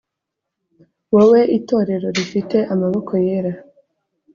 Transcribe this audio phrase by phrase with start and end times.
[1.13, 3.53] Wowe Itorero rifite amaboko yera